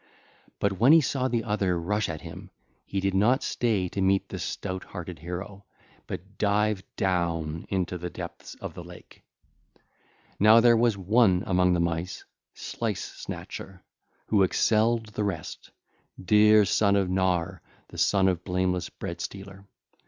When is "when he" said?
0.79-0.99